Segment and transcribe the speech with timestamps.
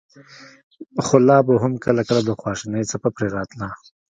[1.05, 3.67] خو لا به هم کله کله د خواشينۍڅپه پرې راتله.